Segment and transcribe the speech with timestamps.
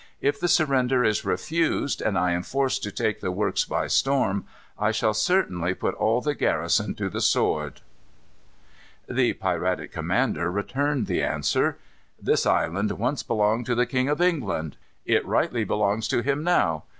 [0.19, 4.45] If the surrender is refused, and I am forced to take the works by storm,
[4.79, 7.81] I shall certainly put all the garrison to the sword."
[9.07, 11.77] The piratic commander returned the answer.
[12.19, 14.75] "This island once belonged to the King of England.
[15.05, 16.85] It rightly belongs to him now.